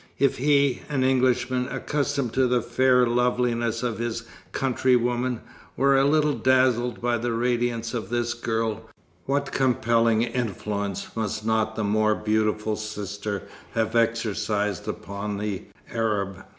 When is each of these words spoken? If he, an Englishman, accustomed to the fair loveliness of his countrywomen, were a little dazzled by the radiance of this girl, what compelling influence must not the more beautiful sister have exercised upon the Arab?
If 0.17 0.39
he, 0.39 0.81
an 0.89 1.03
Englishman, 1.03 1.67
accustomed 1.67 2.33
to 2.33 2.47
the 2.47 2.63
fair 2.63 3.05
loveliness 3.05 3.83
of 3.83 3.99
his 3.99 4.23
countrywomen, 4.51 5.41
were 5.77 5.95
a 5.95 6.05
little 6.07 6.33
dazzled 6.33 6.99
by 6.99 7.19
the 7.19 7.31
radiance 7.33 7.93
of 7.93 8.09
this 8.09 8.33
girl, 8.33 8.89
what 9.27 9.51
compelling 9.51 10.23
influence 10.23 11.15
must 11.15 11.45
not 11.45 11.75
the 11.75 11.83
more 11.83 12.15
beautiful 12.15 12.75
sister 12.77 13.43
have 13.75 13.95
exercised 13.95 14.87
upon 14.87 15.37
the 15.37 15.65
Arab? 15.93 16.45